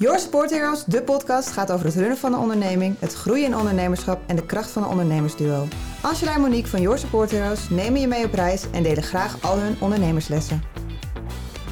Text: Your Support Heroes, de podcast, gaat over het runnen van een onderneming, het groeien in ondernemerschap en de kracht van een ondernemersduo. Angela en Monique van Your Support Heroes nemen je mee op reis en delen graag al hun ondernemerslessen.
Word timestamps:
Your 0.00 0.18
Support 0.18 0.50
Heroes, 0.50 0.84
de 0.84 1.02
podcast, 1.02 1.50
gaat 1.50 1.70
over 1.70 1.86
het 1.86 1.94
runnen 1.94 2.16
van 2.16 2.32
een 2.32 2.38
onderneming, 2.38 2.96
het 2.98 3.14
groeien 3.14 3.44
in 3.44 3.56
ondernemerschap 3.56 4.20
en 4.26 4.36
de 4.36 4.46
kracht 4.46 4.70
van 4.70 4.82
een 4.82 4.88
ondernemersduo. 4.88 5.66
Angela 6.00 6.34
en 6.34 6.40
Monique 6.40 6.70
van 6.70 6.80
Your 6.80 6.98
Support 6.98 7.30
Heroes 7.30 7.68
nemen 7.68 8.00
je 8.00 8.06
mee 8.06 8.24
op 8.24 8.32
reis 8.32 8.70
en 8.70 8.82
delen 8.82 9.02
graag 9.02 9.42
al 9.42 9.58
hun 9.58 9.76
ondernemerslessen. 9.80 10.62